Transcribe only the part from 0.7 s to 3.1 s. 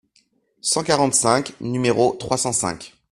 quarante-cinq, nº trois cent cinq).